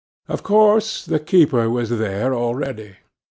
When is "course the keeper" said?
0.41-1.69